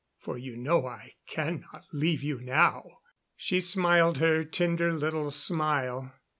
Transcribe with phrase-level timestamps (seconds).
[0.19, 3.01] For you know I cannot leave you now."
[3.35, 6.15] She smiled her tender little smile.